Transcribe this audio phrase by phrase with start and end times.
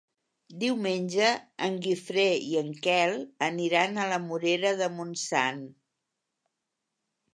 [0.61, 1.25] Diumenge
[1.67, 3.13] en Guifré i en Quel
[3.49, 5.63] aniran a la Morera de Montsant.